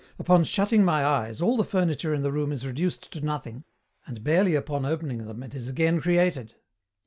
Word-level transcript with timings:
Upon 0.17 0.43
SHUTTING 0.45 0.83
MY 0.83 1.03
EYES 1.05 1.43
all 1.43 1.55
the 1.57 1.63
furniture 1.63 2.11
in 2.11 2.23
the 2.23 2.31
room 2.31 2.51
is 2.51 2.65
reduced 2.65 3.11
to 3.11 3.21
nothing, 3.21 3.65
and 4.07 4.23
barely 4.23 4.55
upon 4.55 4.83
opening 4.83 5.27
them 5.27 5.43
it 5.43 5.53
is 5.53 5.69
again 5.69 6.01
created. 6.01 6.55